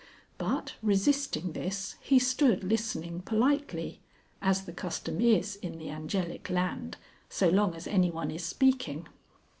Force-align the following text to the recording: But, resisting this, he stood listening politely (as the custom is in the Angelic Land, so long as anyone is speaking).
But, 0.39 0.73
resisting 0.81 1.51
this, 1.51 1.93
he 2.01 2.17
stood 2.17 2.63
listening 2.63 3.21
politely 3.21 4.01
(as 4.41 4.65
the 4.65 4.73
custom 4.73 5.21
is 5.21 5.57
in 5.57 5.77
the 5.77 5.91
Angelic 5.91 6.49
Land, 6.49 6.97
so 7.29 7.49
long 7.49 7.75
as 7.75 7.85
anyone 7.85 8.31
is 8.31 8.43
speaking). 8.43 9.07